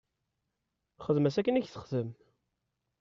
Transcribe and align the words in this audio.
Xdem-as 1.05 1.35
akken 1.39 1.59
i 1.59 1.61
k-texdem. 1.63 2.09